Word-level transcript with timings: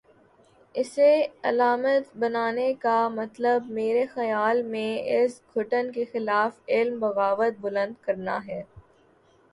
اسے 0.75 1.09
علامت 1.43 2.17
بنانے 2.17 2.73
کا 2.79 2.97
مطلب، 3.09 3.69
میرے 3.69 4.05
خیال 4.05 4.61
میں 4.63 4.89
اس 5.17 5.39
گھٹن 5.55 5.91
کے 5.91 6.05
خلاف 6.05 6.59
علم 6.69 6.99
بغاوت 6.99 7.61
بلند 7.61 7.93
کرنا 8.01 8.39
ہے۔ 8.47 8.61